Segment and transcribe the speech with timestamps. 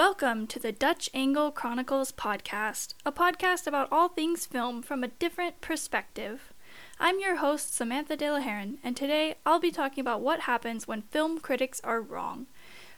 [0.00, 5.08] Welcome to the Dutch Angle Chronicles podcast, a podcast about all things film from a
[5.08, 6.54] different perspective.
[6.98, 10.88] I'm your host, Samantha De La Heron, and today I'll be talking about what happens
[10.88, 12.46] when film critics are wrong.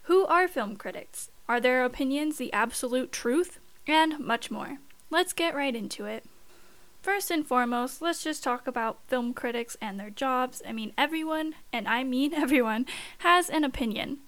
[0.05, 1.33] Who are film critics?
[1.49, 3.59] Are their opinions the absolute truth?
[3.85, 4.79] And much more.
[5.11, 6.25] Let's get right into it.
[7.03, 10.63] First and foremost, let's just talk about film critics and their jobs.
[10.65, 12.87] I mean, everyone, and I mean everyone,
[13.19, 14.19] has an opinion.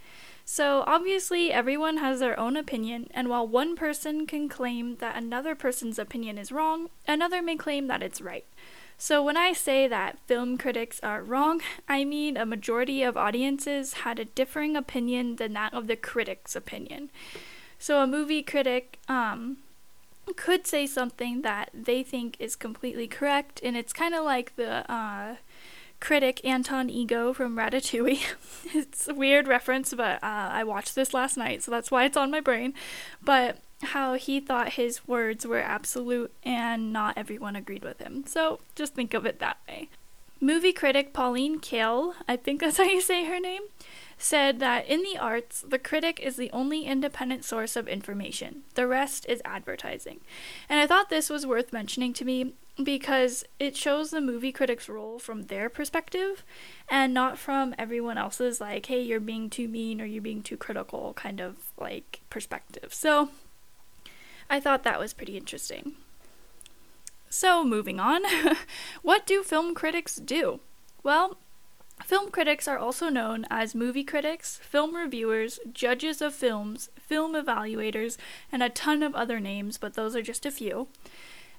[0.47, 5.55] So, obviously, everyone has their own opinion, and while one person can claim that another
[5.55, 8.45] person's opinion is wrong, another may claim that it's right.
[8.99, 13.95] So, when I say that film critics are wrong, I mean a majority of audiences
[14.05, 17.11] had a differing opinion than that of the critic's opinion.
[17.79, 19.59] So, a movie critic um,
[20.37, 24.91] could say something that they think is completely correct, and it's kind of like the
[24.93, 25.37] uh,
[26.05, 28.21] critic Anton Ego from Ratatouille.
[28.75, 32.17] it's a weird reference, but uh, I watched this last night, so that's why it's
[32.17, 32.75] on my brain.
[33.23, 38.25] But how he thought his words were absolute and not everyone agreed with him.
[38.27, 39.89] So just think of it that way.
[40.41, 43.63] Movie critic Pauline Kael, I think that's how you say her name,
[44.19, 48.63] said that in the arts, the critic is the only independent source of information.
[48.75, 50.21] The rest is advertising.
[50.69, 54.89] And I thought this was worth mentioning to me because it shows the movie critic's
[54.89, 56.45] role from their perspective
[56.89, 60.57] and not from everyone else's, like, hey, you're being too mean or you're being too
[60.57, 62.93] critical kind of like perspective.
[62.93, 63.31] So
[64.51, 65.93] I thought that was pretty interesting.
[67.29, 68.23] So, moving on,
[69.03, 70.61] what do film critics do?
[71.03, 71.37] Well,
[72.03, 78.17] Film critics are also known as movie critics, film reviewers, judges of films, film evaluators,
[78.53, 80.89] and a ton of other names, but those are just a few.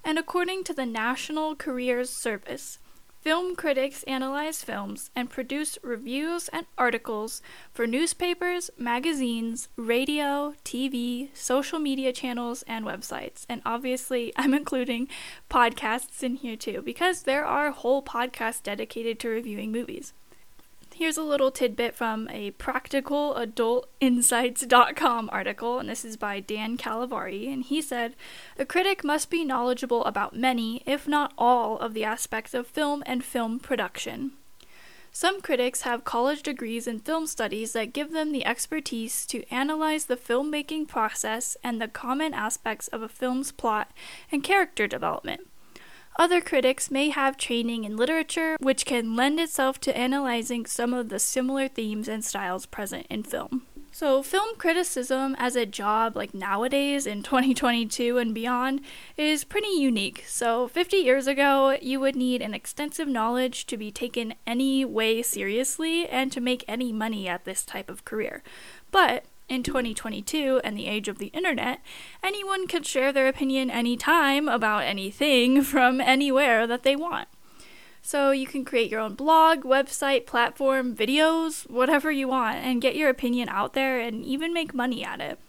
[0.03, 2.77] And according to the National Careers Service,
[3.21, 7.41] film critics analyze films and produce reviews and articles
[7.73, 13.45] for newspapers, magazines, radio, TV, social media channels, and websites.
[13.49, 15.07] And obviously, I'm including
[15.49, 20.13] podcasts in here too, because there are whole podcasts dedicated to reviewing movies.
[20.97, 27.51] Here's a little tidbit from a practicaladultinsights.com article, and this is by Dan Calavari.
[27.51, 28.15] And he said,
[28.57, 33.03] A critic must be knowledgeable about many, if not all, of the aspects of film
[33.05, 34.31] and film production.
[35.11, 40.05] Some critics have college degrees in film studies that give them the expertise to analyze
[40.05, 43.91] the filmmaking process and the common aspects of a film's plot
[44.31, 45.49] and character development.
[46.17, 51.09] Other critics may have training in literature, which can lend itself to analyzing some of
[51.09, 53.63] the similar themes and styles present in film.
[53.91, 58.81] So, film criticism as a job, like nowadays in 2022 and beyond,
[59.17, 60.23] is pretty unique.
[60.27, 65.21] So, 50 years ago, you would need an extensive knowledge to be taken any way
[65.21, 68.43] seriously and to make any money at this type of career.
[68.91, 71.81] But in 2022 and the age of the internet,
[72.23, 77.27] anyone can share their opinion anytime about anything from anywhere that they want.
[78.01, 82.95] So you can create your own blog, website, platform, videos, whatever you want, and get
[82.95, 85.39] your opinion out there and even make money at it.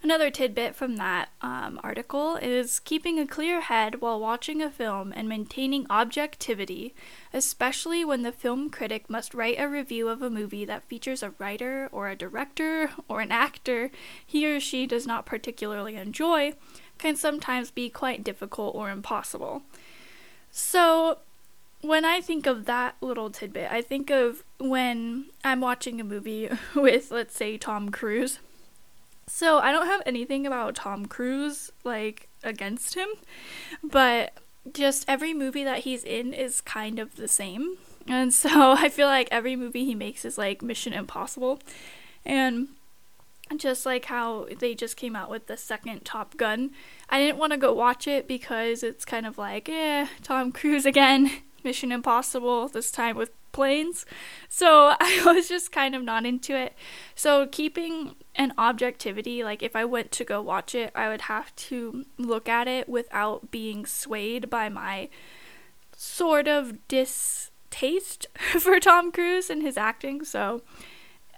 [0.00, 5.12] Another tidbit from that um, article is keeping a clear head while watching a film
[5.14, 6.94] and maintaining objectivity,
[7.34, 11.34] especially when the film critic must write a review of a movie that features a
[11.38, 13.90] writer or a director or an actor
[14.24, 16.52] he or she does not particularly enjoy,
[16.98, 19.62] can sometimes be quite difficult or impossible.
[20.52, 21.18] So,
[21.80, 26.48] when I think of that little tidbit, I think of when I'm watching a movie
[26.74, 28.38] with, let's say, Tom Cruise
[29.28, 33.08] so I don't have anything about Tom Cruise like against him,
[33.82, 34.32] but
[34.72, 37.76] just every movie that he's in is kind of the same.
[38.06, 41.60] And so I feel like every movie he makes is like Mission Impossible.
[42.24, 42.68] And
[43.56, 46.70] just like how they just came out with the second Top Gun,
[47.08, 50.84] I didn't want to go watch it because it's kind of like, eh, Tom Cruise
[50.84, 51.30] again,
[51.64, 54.06] Mission Impossible, this time with planes.
[54.48, 56.74] So I was just kind of not into it.
[57.16, 61.54] So keeping an objectivity, like if I went to go watch it, I would have
[61.56, 65.08] to look at it without being swayed by my
[65.96, 68.28] sort of distaste
[68.60, 70.24] for Tom Cruise and his acting.
[70.24, 70.62] So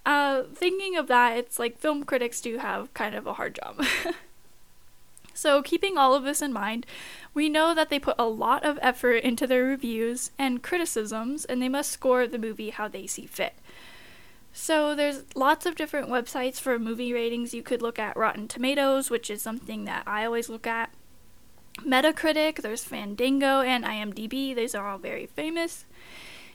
[0.05, 3.82] uh, thinking of that, it's like film critics do have kind of a hard job.
[5.40, 6.84] So, keeping all of this in mind,
[7.32, 11.62] we know that they put a lot of effort into their reviews and criticisms, and
[11.62, 13.54] they must score the movie how they see fit.
[14.52, 17.54] So, there's lots of different websites for movie ratings.
[17.54, 20.92] You could look at Rotten Tomatoes, which is something that I always look at.
[21.78, 24.54] Metacritic, there's Fandango, and IMDb.
[24.54, 25.86] These are all very famous.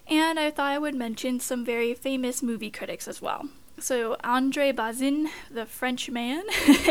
[0.07, 3.49] And I thought I would mention some very famous movie critics as well.
[3.79, 6.43] So Andre Bazin, the French man,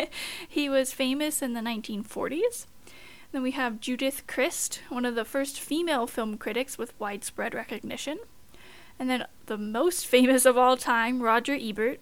[0.49, 2.67] he was famous in the 1940s.
[3.33, 8.19] Then we have Judith Crist, one of the first female film critics with widespread recognition.
[8.99, 12.01] And then the most famous of all time, Roger Ebert,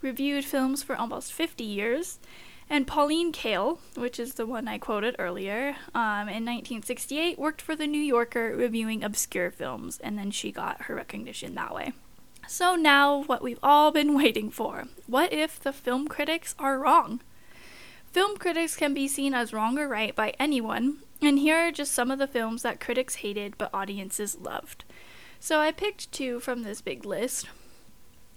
[0.00, 2.18] reviewed films for almost 50 years.
[2.68, 7.76] And Pauline Kael, which is the one I quoted earlier, um, in 1968 worked for
[7.76, 11.92] The New Yorker reviewing obscure films, and then she got her recognition that way.
[12.46, 14.84] So now, what we've all been waiting for.
[15.06, 17.20] What if the film critics are wrong?
[18.12, 21.92] Film critics can be seen as wrong or right by anyone, and here are just
[21.92, 24.84] some of the films that critics hated but audiences loved.
[25.40, 27.48] So I picked two from this big list.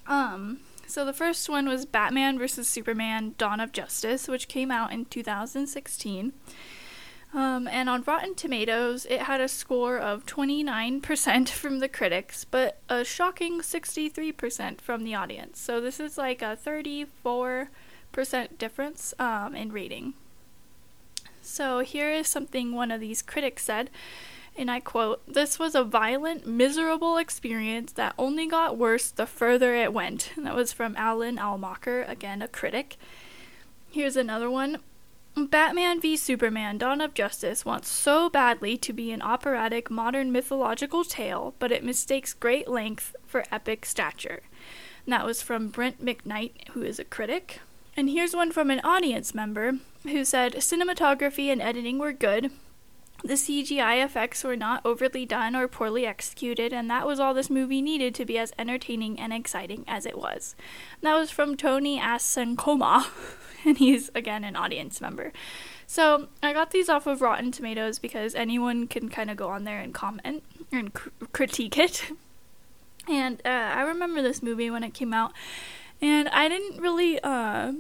[0.08, 2.68] Um, so the first one was Batman vs.
[2.68, 6.34] Superman Dawn of Justice, which came out in 2016.
[7.34, 12.80] Um, and on Rotten Tomatoes, it had a score of 29% from the critics, but
[12.90, 15.60] a shocking 63% from the audience.
[15.60, 17.68] So this is like a 34%
[18.58, 20.14] difference um, in rating.
[21.42, 23.90] So here is something one of these critics said,
[24.58, 29.76] and I quote This was a violent, miserable experience that only got worse the further
[29.76, 30.32] it went.
[30.36, 32.98] And that was from Alan Almacher, again a critic.
[33.92, 34.80] Here's another one.
[35.46, 41.04] Batman v Superman Dawn of Justice wants so badly to be an operatic modern mythological
[41.04, 44.42] tale, but it mistakes great length for epic stature.
[45.06, 47.60] And that was from Brent McKnight, who is a critic.
[47.96, 49.74] And here's one from an audience member
[50.04, 52.52] who said cinematography and editing were good.
[53.24, 57.50] The CGI effects were not overly done or poorly executed, and that was all this
[57.50, 60.56] movie needed to be as entertaining and exciting as it was.
[61.02, 63.08] And that was from Tony Asankoma.
[63.66, 65.34] and he's again an audience member.
[65.88, 69.64] So I got these off of Rotten Tomatoes because anyone can kind of go on
[69.64, 72.12] there and comment and cr- critique it.
[73.10, 75.32] And uh, I remember this movie when it came out,
[76.02, 77.72] and I didn't really uh,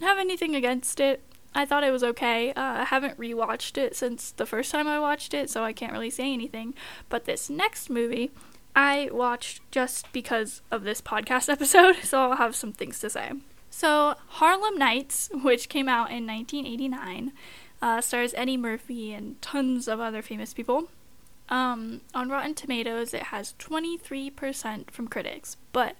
[0.00, 1.22] have anything against it.
[1.54, 2.50] I thought it was okay.
[2.50, 5.92] Uh, I haven't rewatched it since the first time I watched it, so I can't
[5.92, 6.74] really say anything.
[7.08, 8.30] But this next movie,
[8.74, 13.32] I watched just because of this podcast episode, so I'll have some things to say.
[13.70, 17.32] So, Harlem Nights, which came out in 1989,
[17.80, 20.88] uh, stars Eddie Murphy and tons of other famous people.
[21.48, 25.96] Um, on Rotten Tomatoes, it has 23% from critics, but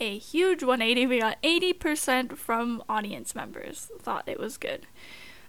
[0.00, 1.06] a huge 180.
[1.06, 4.86] We got 80% from audience members thought it was good.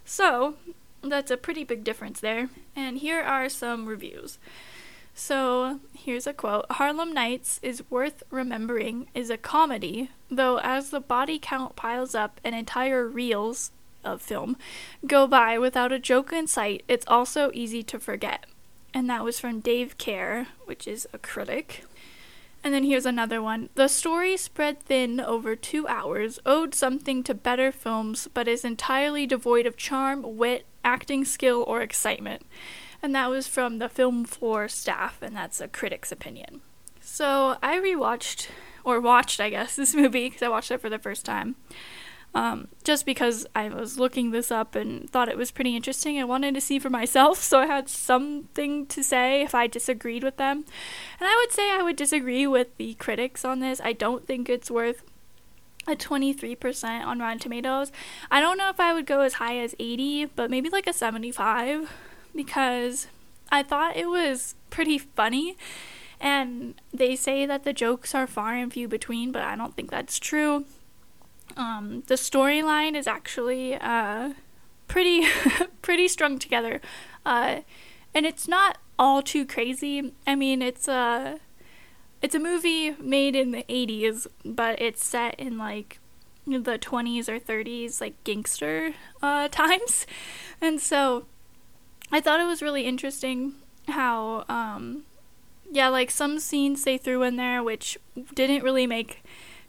[0.03, 0.55] So,
[1.01, 2.49] that's a pretty big difference there.
[2.75, 4.37] And here are some reviews.
[5.17, 10.99] So here's a quote Harlem Nights is worth remembering is a comedy, though as the
[10.99, 13.71] body count piles up and entire reels
[14.03, 14.57] of film
[15.07, 18.45] go by without a joke in sight, it's also easy to forget.
[18.93, 21.85] And that was from Dave Kehr, which is a critic.
[22.65, 23.69] And then here's another one.
[23.75, 29.25] The story, spread thin over two hours, owed something to better films, but is entirely
[29.25, 32.45] devoid of charm, wit, acting skill, or excitement
[33.05, 36.61] and that was from the Film4 staff, and that's a critic's opinion.
[36.99, 38.47] So I rewatched,
[38.83, 41.55] or watched, I guess, this movie because I watched it for the first time.
[42.35, 46.19] Um, just because I was looking this up and thought it was pretty interesting.
[46.19, 50.21] I wanted to see for myself, so I had something to say if I disagreed
[50.21, 50.65] with them.
[51.19, 53.79] And I would say I would disagree with the critics on this.
[53.81, 55.01] I don't think it's worth
[55.87, 57.93] a 23% on Rotten Tomatoes.
[58.29, 60.93] I don't know if I would go as high as 80, but maybe like a
[60.93, 61.89] 75
[62.35, 63.07] because
[63.49, 65.55] I thought it was pretty funny.
[66.19, 69.89] And they say that the jokes are far and few between, but I don't think
[69.89, 70.65] that's true.
[71.57, 74.33] Um, the storyline is actually uh,
[74.87, 75.27] pretty
[75.81, 76.81] pretty strung together,
[77.25, 77.61] uh,
[78.13, 80.13] and it's not all too crazy.
[80.27, 81.39] I mean, it's a
[82.21, 85.99] it's a movie made in the '80s, but it's set in like
[86.45, 90.05] the 20s or 30s, like gangster uh, times,
[90.61, 91.25] and so
[92.11, 93.55] I thought it was really interesting
[93.87, 95.03] how, um,
[95.71, 97.97] yeah, like some scenes they threw in there which
[98.33, 99.23] didn't really make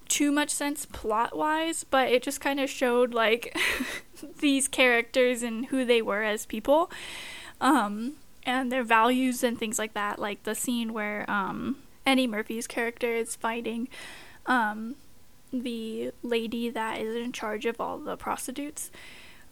[0.09, 3.57] too much sense plot wise, but it just kind of showed like
[4.41, 6.91] these characters and who they were as people,
[7.61, 10.19] um, and their values and things like that.
[10.19, 13.89] Like the scene where um, Eddie Murphy's character is fighting
[14.47, 14.97] um,
[15.53, 18.91] the lady that is in charge of all the prostitutes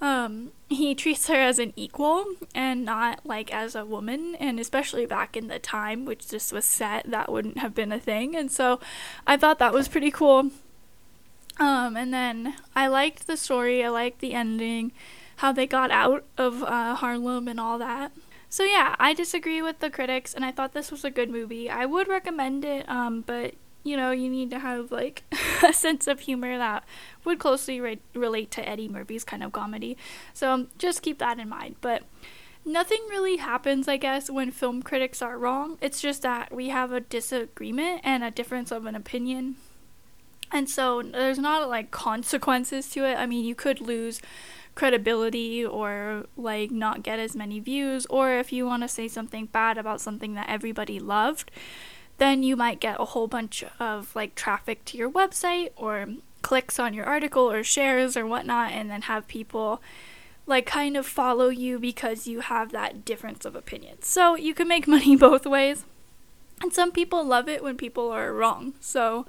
[0.00, 2.24] um, he treats her as an equal
[2.54, 4.34] and not like as a woman.
[4.36, 8.00] And especially back in the time, which this was set, that wouldn't have been a
[8.00, 8.36] thing.
[8.36, 8.80] And so
[9.26, 10.50] I thought that was pretty cool.
[11.58, 14.92] Um, and then I liked the story, I liked the ending,
[15.36, 18.12] how they got out of uh, Harlem and all that.
[18.48, 21.68] So yeah, I disagree with the critics, and I thought this was a good movie.
[21.68, 25.22] I would recommend it, um, but you know, you need to have like
[25.62, 26.84] a sense of humor that
[27.24, 29.96] would closely re- relate to Eddie Murphy's kind of comedy.
[30.32, 31.76] So um, just keep that in mind.
[31.80, 32.02] But
[32.64, 35.78] nothing really happens, I guess, when film critics are wrong.
[35.80, 39.56] It's just that we have a disagreement and a difference of an opinion.
[40.50, 43.16] And so there's not like consequences to it.
[43.16, 44.22] I mean, you could lose
[44.74, 49.46] credibility or like not get as many views, or if you want to say something
[49.46, 51.50] bad about something that everybody loved,
[52.18, 56.06] then you might get a whole bunch of like traffic to your website or
[56.42, 59.80] clicks on your article or shares or whatnot, and then have people
[60.46, 64.02] like kind of follow you because you have that difference of opinion.
[64.02, 65.84] So you can make money both ways.
[66.62, 68.74] And some people love it when people are wrong.
[68.80, 69.26] So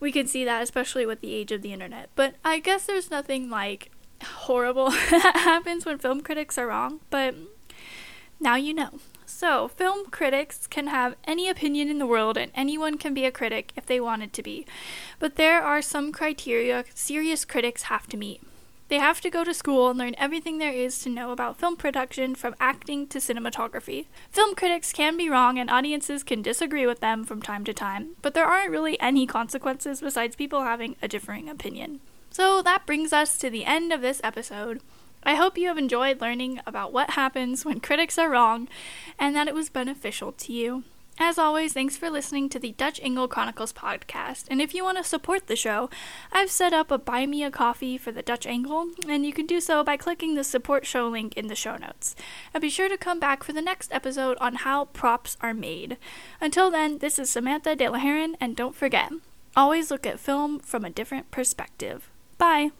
[0.00, 2.10] we can see that especially with the age of the internet.
[2.14, 3.90] But I guess there's nothing like
[4.22, 7.34] horrible that happens when film critics are wrong, but
[8.40, 9.00] now you know.
[9.26, 13.30] So, film critics can have any opinion in the world, and anyone can be a
[13.30, 14.66] critic if they wanted to be.
[15.18, 18.40] But there are some criteria serious critics have to meet.
[18.88, 21.76] They have to go to school and learn everything there is to know about film
[21.76, 24.06] production from acting to cinematography.
[24.30, 28.16] Film critics can be wrong and audiences can disagree with them from time to time,
[28.22, 32.00] but there aren't really any consequences besides people having a differing opinion.
[32.30, 34.80] So that brings us to the end of this episode.
[35.22, 38.68] I hope you have enjoyed learning about what happens when critics are wrong
[39.18, 40.84] and that it was beneficial to you.
[41.20, 44.44] As always, thanks for listening to the Dutch Angle Chronicles podcast.
[44.48, 45.90] And if you want to support the show,
[46.30, 49.44] I've set up a Buy Me a Coffee for the Dutch Angle, and you can
[49.44, 52.14] do so by clicking the support show link in the show notes.
[52.54, 55.96] And be sure to come back for the next episode on how props are made.
[56.40, 59.10] Until then, this is Samantha De La Heron, and don't forget,
[59.56, 62.08] always look at film from a different perspective.
[62.38, 62.70] Bye!